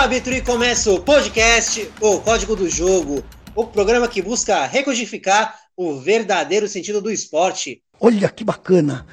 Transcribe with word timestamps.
árbitro 0.00 0.32
e 0.32 0.40
começa 0.40 0.90
o 0.90 0.98
podcast 0.98 1.92
O 2.00 2.20
Código 2.20 2.56
do 2.56 2.70
Jogo, 2.70 3.22
o 3.54 3.66
programa 3.66 4.08
que 4.08 4.22
busca 4.22 4.64
recodificar 4.64 5.60
o 5.76 6.00
verdadeiro 6.00 6.66
sentido 6.66 7.02
do 7.02 7.10
esporte. 7.10 7.82
Olha 8.00 8.30
que 8.30 8.42
bacana! 8.42 9.06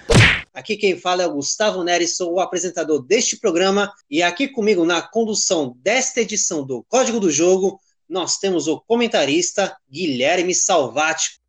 Aqui 0.53 0.77
quem 0.77 0.97
fala 0.97 1.23
é 1.23 1.27
o 1.27 1.33
Gustavo 1.33 1.83
Neres, 1.83 2.15
sou 2.15 2.35
o 2.35 2.39
apresentador 2.39 3.05
deste 3.05 3.37
programa 3.37 3.91
e 4.09 4.23
aqui 4.23 4.47
comigo 4.47 4.85
na 4.85 5.01
condução 5.01 5.75
desta 5.83 6.21
edição 6.21 6.65
do 6.65 6.81
Código 6.87 7.19
do 7.19 7.29
Jogo, 7.29 7.81
nós 8.07 8.37
temos 8.37 8.69
o 8.69 8.79
comentarista 8.79 9.75
Guilherme 9.91 10.55
Salvati. 10.55 11.41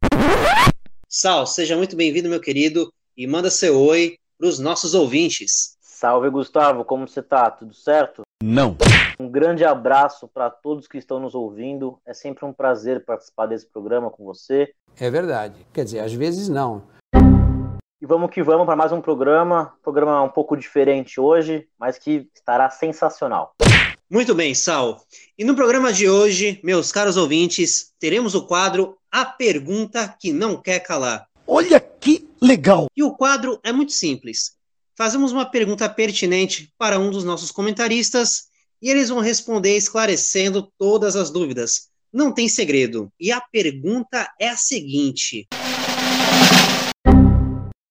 Sal, 1.08 1.46
seja 1.46 1.76
muito 1.76 1.94
bem-vindo, 1.94 2.28
meu 2.28 2.40
querido, 2.40 2.92
e 3.16 3.24
manda 3.24 3.52
seu 3.52 3.80
oi 3.80 4.18
para 4.36 4.48
os 4.48 4.58
nossos 4.58 4.94
ouvintes. 4.94 5.76
Salve, 5.80 6.28
Gustavo, 6.28 6.84
como 6.84 7.06
você 7.06 7.22
tá? 7.22 7.48
Tudo 7.52 7.72
certo? 7.72 8.27
Não. 8.42 8.76
Um 9.18 9.28
grande 9.28 9.64
abraço 9.64 10.28
para 10.28 10.48
todos 10.48 10.86
que 10.86 10.96
estão 10.96 11.18
nos 11.18 11.34
ouvindo. 11.34 11.98
É 12.06 12.14
sempre 12.14 12.44
um 12.44 12.52
prazer 12.52 13.04
participar 13.04 13.46
desse 13.46 13.66
programa 13.66 14.10
com 14.10 14.24
você. 14.24 14.72
É 14.98 15.10
verdade. 15.10 15.66
Quer 15.72 15.84
dizer, 15.84 15.98
às 15.98 16.12
vezes 16.12 16.48
não. 16.48 16.84
E 18.00 18.06
vamos 18.06 18.30
que 18.30 18.40
vamos 18.40 18.64
para 18.64 18.76
mais 18.76 18.92
um 18.92 19.00
programa. 19.00 19.74
Programa 19.82 20.22
um 20.22 20.28
pouco 20.28 20.56
diferente 20.56 21.20
hoje, 21.20 21.66
mas 21.76 21.98
que 21.98 22.28
estará 22.32 22.70
sensacional. 22.70 23.54
Muito 24.08 24.36
bem, 24.36 24.54
Sal. 24.54 25.02
E 25.36 25.44
no 25.44 25.56
programa 25.56 25.92
de 25.92 26.08
hoje, 26.08 26.60
meus 26.62 26.92
caros 26.92 27.16
ouvintes, 27.16 27.92
teremos 27.98 28.36
o 28.36 28.46
quadro 28.46 28.96
A 29.10 29.24
Pergunta 29.24 30.14
que 30.18 30.32
Não 30.32 30.56
Quer 30.56 30.78
Calar. 30.78 31.26
Olha 31.44 31.80
que 31.80 32.28
legal! 32.40 32.86
E 32.96 33.02
o 33.02 33.12
quadro 33.14 33.58
é 33.64 33.72
muito 33.72 33.92
simples. 33.92 34.57
Fazemos 34.98 35.30
uma 35.30 35.48
pergunta 35.48 35.88
pertinente 35.88 36.72
para 36.76 36.98
um 36.98 37.08
dos 37.08 37.22
nossos 37.22 37.52
comentaristas 37.52 38.48
e 38.82 38.90
eles 38.90 39.10
vão 39.10 39.20
responder 39.20 39.76
esclarecendo 39.76 40.72
todas 40.76 41.14
as 41.14 41.30
dúvidas. 41.30 41.86
Não 42.12 42.34
tem 42.34 42.48
segredo. 42.48 43.08
E 43.20 43.30
a 43.30 43.40
pergunta 43.40 44.28
é 44.40 44.48
a 44.48 44.56
seguinte: 44.56 45.46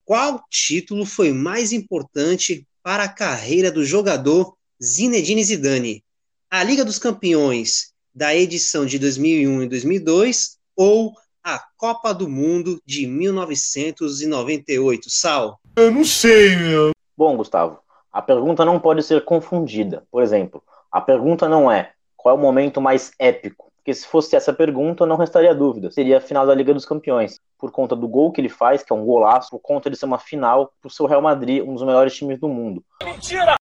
Qual 0.04 0.44
título 0.52 1.06
foi 1.06 1.32
mais 1.32 1.72
importante 1.72 2.68
para 2.84 3.06
a 3.06 3.10
carreira 3.10 3.72
do 3.72 3.86
jogador 3.86 4.58
Zinedine 4.84 5.46
Zidane? 5.46 6.04
A 6.52 6.62
Liga 6.62 6.84
dos 6.84 7.00
Campeões 7.00 7.94
da 8.14 8.36
edição 8.36 8.86
de 8.86 9.00
2001 9.00 9.64
e 9.64 9.70
2002 9.70 10.58
ou 10.76 11.14
a 11.42 11.58
Copa 11.78 12.14
do 12.14 12.28
Mundo 12.28 12.82
de 12.86 13.08
1998? 13.08 15.10
Sal? 15.10 15.58
Eu 15.74 15.90
não 15.90 16.04
sei, 16.04 16.58
meu. 16.58 16.97
Bom, 17.18 17.36
Gustavo, 17.36 17.80
a 18.14 18.22
pergunta 18.22 18.64
não 18.64 18.80
pode 18.80 19.02
ser 19.02 19.26
confundida. 19.26 20.04
Por 20.12 20.22
exemplo, 20.22 20.62
a 20.92 21.02
pergunta 21.02 21.50
não 21.50 21.72
é 21.72 21.94
qual 22.16 22.36
é 22.36 22.38
o 22.38 22.42
momento 22.42 22.80
mais 22.80 23.12
épico, 23.18 23.72
porque 23.76 23.92
se 23.92 24.06
fosse 24.06 24.36
essa 24.36 24.54
pergunta 24.54 25.04
não 25.04 25.16
restaria 25.16 25.56
dúvida. 25.56 25.90
Seria 25.90 26.20
a 26.20 26.22
final 26.22 26.46
da 26.46 26.54
Liga 26.54 26.76
dos 26.76 26.86
Campeões, 26.86 27.40
por 27.58 27.72
conta 27.72 27.96
do 27.96 28.08
gol 28.08 28.32
que 28.32 28.40
ele 28.40 28.50
faz, 28.50 28.84
que 28.84 28.94
é 28.94 28.96
um 28.96 29.04
golaço, 29.04 29.50
por 29.50 29.60
conta 29.60 29.90
de 29.90 29.96
ser 29.96 30.06
uma 30.06 30.20
final 30.20 30.72
pro 30.80 30.92
seu 30.92 31.08
Real 31.08 31.24
Madrid, 31.24 31.64
um 31.64 31.74
dos 31.74 31.82
melhores 31.82 32.16
times 32.16 32.40
do 32.40 32.48
mundo. 32.48 32.84
Mentira! 33.04 33.56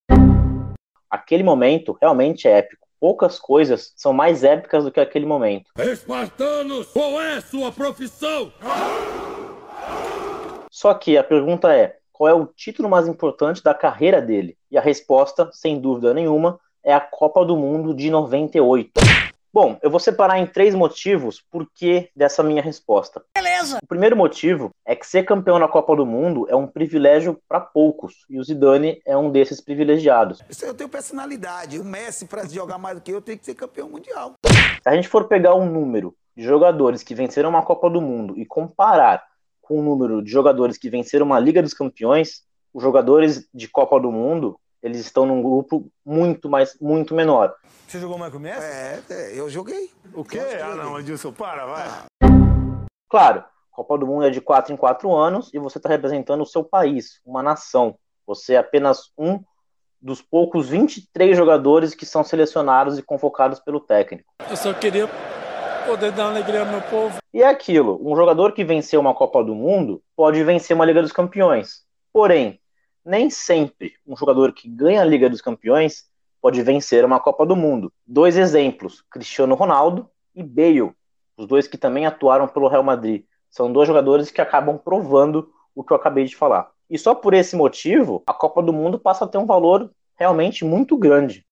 Aquele 1.09 1.43
momento 1.43 1.97
realmente 1.99 2.47
é 2.47 2.59
épico. 2.59 2.87
Poucas 3.01 3.39
coisas 3.39 3.95
são 3.97 4.13
mais 4.13 4.45
épicas 4.45 4.85
do 4.85 4.93
que 4.93 5.01
aquele 5.01 5.25
momento. 5.25 5.71
Espartanos, 5.79 6.89
qual 6.89 7.19
é 7.19 7.41
sua 7.41 7.73
profissão? 7.73 8.53
Só 10.71 10.93
que 10.93 11.17
a 11.17 11.25
pergunta 11.25 11.73
é: 11.75 11.97
qual 12.17 12.29
é 12.29 12.33
o 12.35 12.47
título 12.47 12.89
mais 12.89 13.07
importante 13.07 13.63
da 13.63 13.75
carreira 13.75 14.23
dele? 14.23 14.57
E 14.71 14.79
a 14.79 14.81
resposta, 14.81 15.51
sem 15.53 15.79
dúvida 15.79 16.15
nenhuma, 16.15 16.59
é 16.83 16.95
a 16.95 17.01
Copa 17.01 17.45
do 17.45 17.59
Mundo 17.59 17.93
de 17.93 18.11
98. 18.11 18.91
Bom, 19.53 19.79
eu 19.83 19.91
vou 19.91 20.01
separar 20.01 20.39
em 20.39 20.47
três 20.47 20.75
motivos 20.75 21.43
por 21.51 21.67
que 21.75 22.09
dessa 22.17 22.43
minha 22.43 22.63
resposta. 22.63 23.23
Beleza! 23.35 23.79
O 23.83 23.87
primeiro 23.87 24.17
motivo 24.17 24.71
é 24.85 24.97
que 24.97 25.07
ser 25.07 25.25
campeão 25.25 25.59
na 25.59 25.69
Copa 25.69 25.95
do 25.95 26.07
Mundo 26.07 26.47
é 26.49 26.57
um 26.57 26.67
privilégio 26.67 27.39
para 27.47 27.61
poucos, 27.61 28.25
e 28.31 28.39
o 28.39 28.45
Zidane 28.45 29.01
é 29.05 29.15
um 29.15 29.31
desses 29.31 29.61
privilegiados. 29.61 30.43
Isso 30.49 30.65
eu 30.65 30.73
tenho 30.73 30.89
personalidade. 30.89 31.79
O 31.79 31.85
Messi, 31.85 32.25
para 32.25 32.47
jogar 32.49 32.79
mais 32.79 32.97
do 32.97 33.03
que 33.03 33.13
eu, 33.13 33.21
tem 33.21 33.37
que 33.37 33.45
ser 33.45 33.55
campeão 33.55 33.91
mundial. 33.91 34.33
Se 34.83 34.89
a 34.89 34.95
gente 34.95 35.09
for 35.09 35.29
pegar 35.29 35.55
um 35.55 35.71
número 35.71 36.15
de 36.35 36.43
jogadores 36.43 37.03
que 37.03 37.15
venceram 37.15 37.51
uma 37.51 37.63
Copa 37.63 37.91
do 37.91 38.01
Mundo 38.01 38.39
e 38.39 38.47
comparar 38.47 39.23
com 39.67 39.81
o 39.81 39.83
número 39.83 40.23
de 40.23 40.31
jogadores 40.31 40.79
que 40.79 40.89
venceram 40.89 41.27
uma 41.27 41.41
Liga 41.41 41.61
dos 41.61 41.75
Campeões, 41.75 42.43
os 42.73 42.83
jogadores 42.83 43.49
de 43.53 43.67
Copa 43.67 43.99
do 43.99 44.13
Mundo, 44.13 44.59
eles 44.81 45.01
estão 45.01 45.27
num 45.27 45.43
grupo 45.43 45.91
muito 46.05 46.49
mais 46.49 46.77
muito 46.81 47.15
menor. 47.15 47.53
Você 47.89 47.99
jogou 47.99 48.17
mais 48.17 48.33
com 48.33 48.39
o 48.39 48.41
Messi? 48.43 48.65
É, 48.65 49.03
é, 49.11 49.33
eu 49.35 49.51
joguei. 49.51 49.91
O 50.15 50.25
quê? 50.25 50.41
Ah, 50.63 50.77
não, 50.77 51.01
Edilson, 51.01 51.33
para, 51.33 51.67
vai. 51.67 51.89
Claro, 53.09 53.45
Copa 53.71 53.99
do 53.99 54.07
Mundo 54.07 54.25
é 54.25 54.31
de 54.31 54.41
4 54.41 54.73
em 54.73 54.77
4 54.77 55.13
anos 55.13 55.53
e 55.53 55.59
você 55.59 55.79
está 55.79 55.89
representando 55.89 56.43
o 56.43 56.47
seu 56.47 56.63
país, 56.63 57.21
uma 57.25 57.43
nação. 57.43 57.97
Você 58.27 58.55
é 58.55 58.59
apenas 58.59 59.11
um 59.19 59.41
dos 60.01 60.23
poucos 60.23 60.69
23 60.69 61.37
jogadores 61.37 61.95
que 61.95 62.07
são 62.07 62.23
selecionados 62.23 62.99
e 62.99 63.03
convocados 63.03 63.59
pelo 63.59 63.81
técnico. 63.81 64.33
Eu 64.49 64.57
só 64.57 64.73
queria 64.73 65.09
poder 65.87 66.11
dar 66.11 66.27
alegria 66.27 66.61
ao 66.61 66.67
meu 66.67 66.83
povo. 66.83 67.19
E 67.33 67.43
é 67.43 67.47
aquilo, 67.47 68.01
um 68.03 68.17
jogador 68.17 68.53
que 68.53 68.65
venceu 68.65 69.01
uma 69.01 69.15
Copa 69.15 69.43
do 69.45 69.55
Mundo 69.55 70.03
pode 70.17 70.43
vencer 70.43 70.75
uma 70.75 70.85
Liga 70.85 71.01
dos 71.01 71.13
Campeões. 71.13 71.85
Porém, 72.13 72.61
nem 73.05 73.31
sempre 73.31 73.95
um 74.07 74.17
jogador 74.17 74.53
que 74.53 74.69
ganha 74.69 75.01
a 75.01 75.05
Liga 75.05 75.31
dos 75.31 75.41
Campeões 75.41 76.05
pode 76.43 76.61
vencer 76.63 77.05
uma 77.05 77.21
Copa 77.21 77.47
do 77.47 77.55
Mundo. 77.55 77.93
Dois 78.05 78.37
exemplos, 78.37 79.05
Cristiano 79.11 79.55
Ronaldo 79.55 80.11
e 80.35 80.43
Bale, 80.43 80.93
os 81.37 81.47
dois 81.47 81.69
que 81.69 81.79
também 81.79 82.05
atuaram 82.05 82.49
pelo 82.49 82.69
Real 82.69 82.83
Madrid. 82.83 83.25
São 83.49 83.73
dois 83.73 83.87
jogadores 83.87 84.31
que 84.31 84.41
acabam 84.41 84.77
provando 84.77 85.49
o 85.75 85.85
que 85.85 85.93
eu 85.93 85.97
acabei 85.97 86.25
de 86.25 86.35
falar. 86.35 86.69
E 86.91 86.99
só 86.99 87.15
por 87.15 87.33
esse 87.33 87.55
motivo, 87.55 88.23
a 88.27 88.35
Copa 88.35 88.63
do 88.63 88.73
Mundo 88.73 88.99
passa 88.99 89.25
a 89.25 89.29
ter 89.29 89.39
um 89.39 89.47
valor 89.47 89.91
realmente 90.19 90.65
muito 90.65 90.97
grande. 90.97 91.45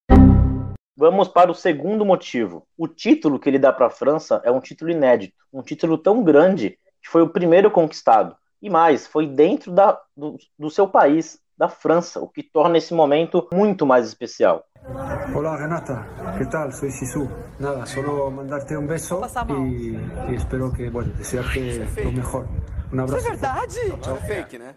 Vamos 0.97 1.27
para 1.27 1.51
o 1.51 1.55
segundo 1.55 2.05
motivo. 2.05 2.69
O 2.79 2.87
título 2.87 3.41
que 3.41 3.49
ele 3.49 3.59
dá 3.59 3.73
para 3.73 3.87
a 3.87 3.91
França 3.91 4.41
é 4.45 4.51
um 4.53 4.61
título 4.61 4.93
inédito, 4.93 5.35
um 5.53 5.61
título 5.61 5.99
tão 5.99 6.23
grande 6.23 6.79
que 7.03 7.11
foi 7.11 7.21
o 7.21 7.29
primeiro 7.29 7.69
conquistado. 7.69 8.37
E 8.63 8.71
mais, 8.71 9.05
foi 9.05 9.27
dentro 9.27 9.73
da, 9.73 10.01
do, 10.17 10.37
do 10.57 10.71
seu 10.71 10.87
país, 10.87 11.41
da 11.59 11.69
França, 11.69 12.21
o 12.21 12.29
que 12.29 12.45
torna 12.45 12.79
esse 12.79 12.95
momento 12.95 13.49
muito 13.53 13.85
mais 13.85 14.07
especial. 14.07 14.65
Olá, 15.35 15.57
Renata. 15.57 16.07
¿Qué 16.39 16.47
tal? 16.47 16.71
Soy 16.71 16.93
Sisu. 16.93 17.29
Nada, 17.59 17.85
solo 17.87 18.31
mandarte 18.31 18.77
un 18.77 18.87
beso 18.87 19.21
y, 19.49 19.99
y 20.31 20.35
espero 20.37 20.73
que, 20.73 20.91
bueno, 20.91 21.13
desearte 21.19 21.89
lo 22.05 22.13
mejor. 22.13 22.47
Un 22.93 23.01
abrazo. 23.01 23.29
fake, 24.29 24.59
né? 24.61 24.77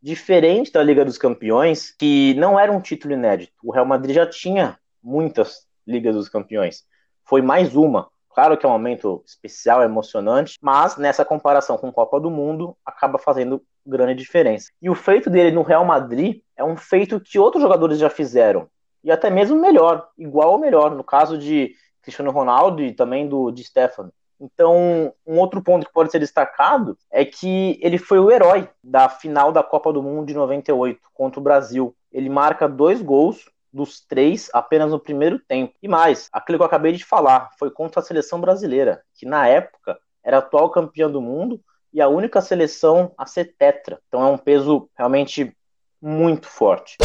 Diferente 0.00 0.70
da 0.72 0.82
Liga 0.84 1.04
dos 1.04 1.18
Campeões, 1.18 1.90
que 1.90 2.32
não 2.34 2.58
era 2.58 2.70
um 2.70 2.80
título 2.80 3.12
inédito. 3.12 3.52
O 3.62 3.72
Real 3.72 3.84
Madrid 3.84 4.14
já 4.14 4.26
tinha 4.26 4.78
muitas 5.02 5.66
Ligas 5.86 6.14
dos 6.14 6.28
Campeões. 6.28 6.84
Foi 7.24 7.42
mais 7.42 7.74
uma. 7.74 8.08
Claro 8.32 8.56
que 8.56 8.64
é 8.64 8.68
um 8.68 8.72
momento 8.72 9.22
especial, 9.26 9.82
emocionante, 9.82 10.56
mas 10.62 10.96
nessa 10.96 11.24
comparação 11.24 11.76
com 11.76 11.92
Copa 11.92 12.20
do 12.20 12.30
Mundo, 12.30 12.76
acaba 12.84 13.18
fazendo 13.18 13.62
grande 13.84 14.14
diferença. 14.14 14.70
E 14.80 14.88
o 14.88 14.94
feito 14.94 15.28
dele 15.28 15.50
no 15.50 15.62
Real 15.62 15.84
Madrid 15.84 16.40
é 16.56 16.62
um 16.62 16.76
feito 16.76 17.20
que 17.20 17.38
outros 17.38 17.62
jogadores 17.62 17.98
já 17.98 18.08
fizeram. 18.08 18.68
E 19.02 19.10
até 19.10 19.30
mesmo 19.30 19.60
melhor, 19.60 20.08
igual 20.16 20.52
ou 20.52 20.58
melhor, 20.58 20.94
no 20.94 21.02
caso 21.02 21.36
de 21.36 21.74
Cristiano 22.02 22.30
Ronaldo 22.30 22.82
e 22.82 22.92
também 22.92 23.28
do 23.28 23.50
de 23.50 23.64
Stefano. 23.64 24.12
Então, 24.40 25.12
um 25.26 25.38
outro 25.38 25.62
ponto 25.62 25.86
que 25.86 25.92
pode 25.92 26.10
ser 26.10 26.18
destacado 26.18 26.96
é 27.10 27.24
que 27.24 27.78
ele 27.82 27.98
foi 27.98 28.18
o 28.18 28.30
herói 28.30 28.68
da 28.82 29.08
final 29.08 29.52
da 29.52 29.62
Copa 29.62 29.92
do 29.92 30.02
Mundo 30.02 30.26
de 30.26 30.34
98 30.34 30.98
contra 31.12 31.38
o 31.38 31.42
Brasil. 31.42 31.94
Ele 32.10 32.30
marca 32.30 32.66
dois 32.66 33.02
gols 33.02 33.50
dos 33.72 34.00
três 34.00 34.50
apenas 34.52 34.90
no 34.90 34.98
primeiro 34.98 35.38
tempo. 35.38 35.74
E 35.82 35.88
mais, 35.88 36.28
aquilo 36.32 36.58
que 36.58 36.62
eu 36.62 36.66
acabei 36.66 36.92
de 36.92 37.04
falar, 37.04 37.50
foi 37.58 37.70
contra 37.70 38.00
a 38.00 38.04
seleção 38.04 38.40
brasileira, 38.40 39.02
que 39.14 39.26
na 39.26 39.46
época 39.46 39.98
era 40.22 40.38
atual 40.38 40.70
campeã 40.70 41.10
do 41.10 41.20
mundo 41.20 41.60
e 41.92 42.00
a 42.00 42.08
única 42.08 42.40
seleção 42.40 43.12
a 43.16 43.26
ser 43.26 43.56
tetra. 43.58 44.00
Então 44.08 44.22
é 44.22 44.26
um 44.26 44.38
peso 44.38 44.88
realmente 44.96 45.56
muito 46.00 46.46
forte. 46.46 46.96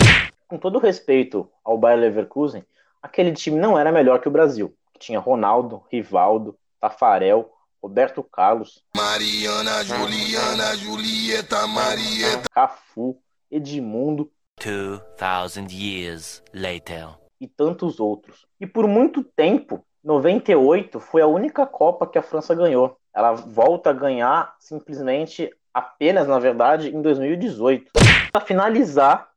Com 0.47 0.57
todo 0.57 0.79
respeito 0.79 1.49
ao 1.63 1.77
Bayer 1.77 1.99
Leverkusen, 1.99 2.63
aquele 3.01 3.31
time 3.33 3.57
não 3.57 3.77
era 3.77 3.91
melhor 3.91 4.19
que 4.19 4.27
o 4.27 4.31
Brasil. 4.31 4.75
Tinha 4.99 5.19
Ronaldo, 5.19 5.83
Rivaldo, 5.91 6.57
Tafarel, 6.79 7.51
Roberto 7.81 8.23
Carlos, 8.23 8.83
Mariana, 8.95 9.83
Juliana, 9.83 10.75
Julieta, 10.77 11.67
Marieta. 11.67 12.49
Cafu, 12.51 13.17
Edmundo 13.51 14.31
2000 14.59 15.71
years 15.71 16.43
later. 16.53 17.25
e 17.39 17.47
tantos 17.47 17.99
outros. 17.99 18.45
E 18.59 18.65
por 18.65 18.87
muito 18.87 19.23
tempo, 19.23 19.85
98 20.03 20.99
foi 20.99 21.21
a 21.21 21.27
única 21.27 21.65
Copa 21.65 22.07
que 22.07 22.17
a 22.17 22.23
França 22.23 22.53
ganhou. 22.55 22.97
Ela 23.13 23.33
volta 23.33 23.89
a 23.89 23.93
ganhar 23.93 24.55
simplesmente 24.59 25.49
apenas, 25.73 26.27
na 26.27 26.39
verdade, 26.39 26.89
em 26.89 27.01
2018. 27.01 27.91
Para 28.31 28.45
finalizar, 28.45 29.29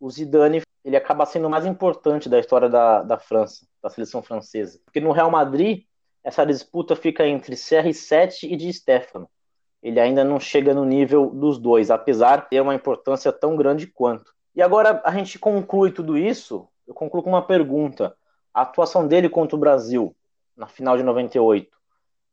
o 0.00 0.10
Zidane 0.10 0.62
ele 0.84 0.96
acaba 0.96 1.26
sendo 1.26 1.48
o 1.48 1.50
mais 1.50 1.66
importante 1.66 2.28
da 2.28 2.38
história 2.38 2.68
da, 2.68 3.02
da 3.02 3.18
França, 3.18 3.66
da 3.82 3.90
seleção 3.90 4.22
francesa. 4.22 4.78
Porque 4.84 5.00
no 5.00 5.10
Real 5.10 5.30
Madrid, 5.30 5.82
essa 6.22 6.46
disputa 6.46 6.94
fica 6.94 7.26
entre 7.26 7.56
CR7 7.56 8.44
e 8.44 8.56
Di 8.56 8.72
Stefano. 8.72 9.28
Ele 9.82 9.98
ainda 9.98 10.22
não 10.22 10.38
chega 10.38 10.72
no 10.72 10.84
nível 10.84 11.30
dos 11.30 11.58
dois, 11.58 11.90
apesar 11.90 12.42
de 12.42 12.50
ter 12.50 12.60
uma 12.60 12.74
importância 12.74 13.32
tão 13.32 13.56
grande 13.56 13.86
quanto. 13.86 14.35
E 14.56 14.62
agora 14.62 15.02
a 15.04 15.12
gente 15.12 15.38
conclui 15.38 15.92
tudo 15.92 16.16
isso, 16.16 16.66
eu 16.88 16.94
concluo 16.94 17.22
com 17.22 17.28
uma 17.28 17.46
pergunta. 17.46 18.16
A 18.54 18.62
atuação 18.62 19.06
dele 19.06 19.28
contra 19.28 19.54
o 19.54 19.60
Brasil 19.60 20.16
na 20.56 20.66
final 20.66 20.96
de 20.96 21.02
98 21.02 21.76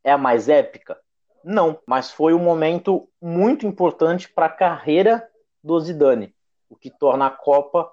é 0.02 0.10
a 0.10 0.16
mais 0.16 0.48
épica? 0.48 0.98
Não, 1.44 1.78
mas 1.86 2.10
foi 2.10 2.32
um 2.32 2.38
momento 2.38 3.06
muito 3.20 3.66
importante 3.66 4.26
para 4.26 4.46
a 4.46 4.50
carreira 4.50 5.28
do 5.62 5.78
Zidane, 5.78 6.34
o 6.70 6.74
que 6.74 6.88
torna 6.88 7.26
a 7.26 7.30
Copa 7.30 7.92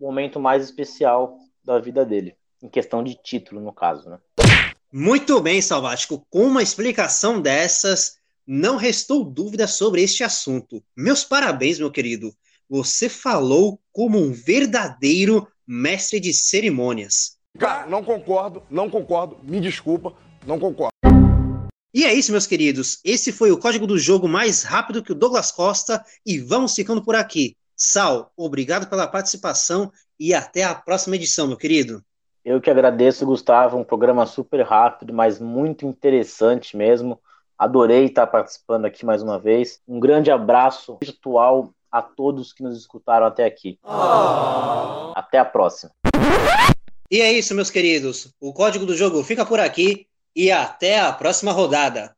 o 0.00 0.06
momento 0.06 0.40
mais 0.40 0.64
especial 0.64 1.38
da 1.62 1.78
vida 1.78 2.04
dele, 2.04 2.36
em 2.60 2.68
questão 2.68 3.02
de 3.02 3.14
título, 3.14 3.60
no 3.60 3.72
caso, 3.72 4.10
né? 4.10 4.18
Muito 4.92 5.40
bem, 5.40 5.60
Salvático. 5.60 6.24
Com 6.30 6.44
uma 6.46 6.62
explicação 6.62 7.40
dessas, 7.40 8.18
não 8.46 8.76
restou 8.76 9.24
dúvida 9.24 9.68
sobre 9.68 10.02
este 10.02 10.24
assunto. 10.24 10.82
Meus 10.96 11.24
parabéns, 11.24 11.78
meu 11.78 11.90
querido. 11.90 12.32
Você 12.70 13.08
falou 13.08 13.80
como 13.90 14.18
um 14.18 14.30
verdadeiro 14.30 15.48
mestre 15.66 16.20
de 16.20 16.34
cerimônias. 16.34 17.38
Cara, 17.58 17.86
não 17.86 18.04
concordo, 18.04 18.62
não 18.68 18.90
concordo, 18.90 19.38
me 19.42 19.58
desculpa, 19.58 20.12
não 20.46 20.58
concordo. 20.58 20.92
E 21.94 22.04
é 22.04 22.12
isso, 22.12 22.30
meus 22.30 22.46
queridos. 22.46 23.00
Esse 23.02 23.32
foi 23.32 23.50
o 23.50 23.58
código 23.58 23.86
do 23.86 23.98
jogo 23.98 24.28
mais 24.28 24.62
rápido 24.62 25.02
que 25.02 25.12
o 25.12 25.14
Douglas 25.14 25.50
Costa 25.50 26.04
e 26.26 26.38
vamos 26.38 26.74
ficando 26.74 27.02
por 27.02 27.14
aqui. 27.14 27.56
Sal, 27.74 28.30
obrigado 28.36 28.86
pela 28.86 29.06
participação 29.06 29.90
e 30.20 30.34
até 30.34 30.62
a 30.64 30.74
próxima 30.74 31.16
edição, 31.16 31.48
meu 31.48 31.56
querido. 31.56 32.04
Eu 32.44 32.60
que 32.60 32.70
agradeço, 32.70 33.24
Gustavo. 33.24 33.78
Um 33.78 33.84
programa 33.84 34.26
super 34.26 34.60
rápido, 34.62 35.14
mas 35.14 35.40
muito 35.40 35.86
interessante 35.86 36.76
mesmo. 36.76 37.18
Adorei 37.56 38.04
estar 38.04 38.26
participando 38.26 38.84
aqui 38.84 39.06
mais 39.06 39.22
uma 39.22 39.38
vez. 39.38 39.80
Um 39.88 39.98
grande 39.98 40.30
abraço 40.30 40.98
virtual 41.02 41.72
a 41.90 42.02
todos 42.02 42.52
que 42.52 42.62
nos 42.62 42.78
escutaram 42.78 43.26
até 43.26 43.44
aqui. 43.44 43.78
Oh. 43.82 45.12
Até 45.14 45.38
a 45.38 45.44
próxima. 45.44 45.90
E 47.10 47.20
é 47.20 47.32
isso, 47.32 47.54
meus 47.54 47.70
queridos. 47.70 48.34
O 48.40 48.52
código 48.52 48.84
do 48.84 48.96
jogo 48.96 49.22
fica 49.22 49.46
por 49.46 49.58
aqui 49.58 50.06
e 50.36 50.52
até 50.52 51.00
a 51.00 51.12
próxima 51.12 51.52
rodada. 51.52 52.14